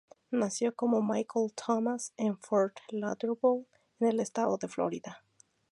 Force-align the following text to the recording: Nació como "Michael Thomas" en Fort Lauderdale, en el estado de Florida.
Nació 0.31 0.73
como 0.73 1.03
"Michael 1.03 1.53
Thomas" 1.53 2.11
en 2.17 2.35
Fort 2.35 2.79
Lauderdale, 2.89 3.67
en 3.99 4.07
el 4.07 4.19
estado 4.19 4.57
de 4.57 4.67
Florida. 4.67 5.23